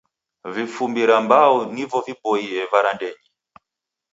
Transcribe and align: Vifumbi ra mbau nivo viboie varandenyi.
Vifumbi 0.53 1.01
ra 1.09 1.17
mbau 1.25 1.53
nivo 1.75 1.99
viboie 2.05 2.61
varandenyi. 2.71 3.25